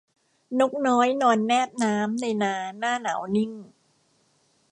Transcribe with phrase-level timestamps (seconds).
[0.59, 3.51] นกน้อยนอนแนบน้ำในนาหน้าหนาวนิ่ง